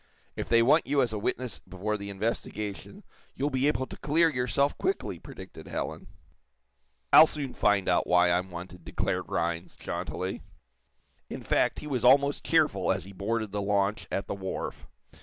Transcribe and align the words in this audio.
"If 0.35 0.49
they 0.49 0.63
want 0.63 0.87
you 0.87 1.03
as 1.03 1.13
a 1.13 1.19
witness 1.19 1.59
before 1.59 1.95
the 1.95 2.09
investigation, 2.09 3.03
you'll 3.35 3.51
be 3.51 3.67
able 3.67 3.85
to 3.85 3.95
clear 3.97 4.31
yourself 4.31 4.75
quickly." 4.79 5.19
predicted 5.19 5.67
Helen. 5.67 6.07
"I'll 7.13 7.27
soon 7.27 7.53
find 7.53 7.87
out 7.87 8.07
why 8.07 8.31
I'm 8.31 8.49
wanted," 8.49 8.83
declared 8.83 9.29
Rhinds, 9.29 9.75
jauntily. 9.75 10.41
In 11.29 11.43
fact, 11.43 11.77
he 11.81 11.85
was 11.85 12.03
almost 12.03 12.43
cheerful 12.43 12.91
as 12.91 13.03
he 13.03 13.13
boarded 13.13 13.51
the 13.51 13.61
launch 13.61 14.07
at 14.11 14.25
the 14.25 14.33
wharf. 14.33 14.87